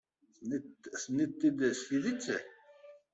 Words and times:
Tenna-t-id 0.99 1.59
s 1.79 1.79
tidet-nnes. 1.87 2.25